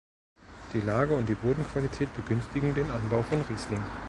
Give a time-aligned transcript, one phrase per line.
[0.73, 3.83] Die Lage und die Bodenqualität begünstigen den Anbau von Riesling.